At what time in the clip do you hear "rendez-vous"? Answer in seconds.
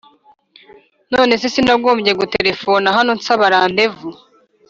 3.53-4.17